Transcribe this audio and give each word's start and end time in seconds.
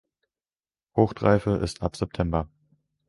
Fruchtreife 0.95 1.57
ist 1.57 1.83
ab 1.83 1.95
September. 1.95 2.49